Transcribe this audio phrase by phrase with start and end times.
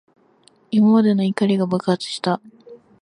[0.71, 2.41] 今までの怒りが爆発した。